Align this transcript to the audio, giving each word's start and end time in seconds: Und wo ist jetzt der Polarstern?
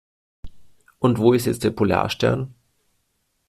Und 0.97 1.19
wo 1.19 1.31
ist 1.33 1.45
jetzt 1.45 1.63
der 1.63 1.69
Polarstern? 1.69 2.55